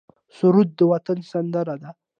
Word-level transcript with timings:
سرود 0.37 0.69
د 0.79 0.81
وطن 0.91 1.17
سندره 1.31 1.75
ده 1.81 1.89